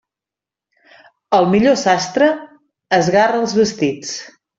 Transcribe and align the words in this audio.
El 1.39 1.45
millor 1.51 1.75
sastre 1.81 2.31
esgarra 2.99 3.43
els 3.43 3.55
vestits. 3.59 4.15